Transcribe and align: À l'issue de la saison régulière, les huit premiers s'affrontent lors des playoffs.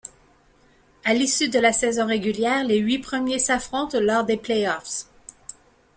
À 1.05 1.13
l'issue 1.13 1.49
de 1.49 1.59
la 1.59 1.71
saison 1.71 2.07
régulière, 2.07 2.63
les 2.63 2.79
huit 2.79 2.97
premiers 2.97 3.37
s'affrontent 3.37 3.99
lors 3.99 4.23
des 4.23 4.35
playoffs. 4.37 5.05